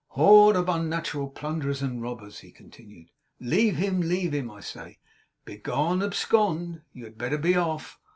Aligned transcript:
'Horde 0.07 0.55
of 0.55 0.67
unnatural 0.67 1.29
plunderers 1.29 1.83
and 1.83 2.01
robbers!' 2.01 2.39
he 2.39 2.49
continued; 2.49 3.11
'leave 3.39 3.75
him! 3.75 4.01
leave 4.01 4.33
him, 4.33 4.49
I 4.49 4.59
say! 4.61 4.97
Begone! 5.45 6.01
Abscond! 6.01 6.81
You 6.91 7.03
had 7.03 7.19
better 7.19 7.37
be 7.37 7.53
off! 7.55 7.99